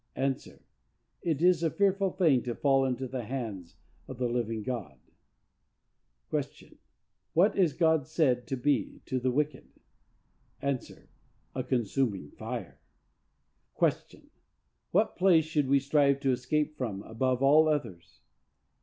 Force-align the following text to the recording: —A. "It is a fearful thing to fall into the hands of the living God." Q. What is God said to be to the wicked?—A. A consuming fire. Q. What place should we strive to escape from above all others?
—A. 0.17 0.35
"It 1.21 1.43
is 1.43 1.61
a 1.61 1.69
fearful 1.69 2.09
thing 2.09 2.41
to 2.41 2.55
fall 2.55 2.85
into 2.85 3.07
the 3.07 3.23
hands 3.25 3.75
of 4.07 4.17
the 4.17 4.27
living 4.27 4.63
God." 4.63 4.97
Q. 6.31 6.79
What 7.33 7.55
is 7.55 7.73
God 7.73 8.07
said 8.07 8.47
to 8.47 8.57
be 8.57 9.03
to 9.05 9.19
the 9.19 9.29
wicked?—A. 9.29 10.79
A 11.53 11.63
consuming 11.63 12.31
fire. 12.31 12.79
Q. 13.77 14.23
What 14.89 15.17
place 15.17 15.45
should 15.45 15.67
we 15.67 15.79
strive 15.79 16.19
to 16.21 16.31
escape 16.31 16.75
from 16.77 17.03
above 17.03 17.43
all 17.43 17.67
others? 17.69 18.21